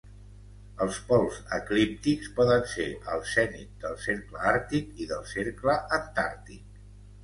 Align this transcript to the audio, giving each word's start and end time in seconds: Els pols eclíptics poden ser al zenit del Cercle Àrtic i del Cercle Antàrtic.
Els 0.85 0.95
pols 1.09 1.37
eclíptics 1.57 2.33
poden 2.41 2.67
ser 2.73 2.89
al 3.13 3.23
zenit 3.35 3.79
del 3.87 3.97
Cercle 4.09 4.45
Àrtic 4.57 4.93
i 5.07 5.11
del 5.17 5.27
Cercle 5.37 5.83
Antàrtic. 6.05 6.87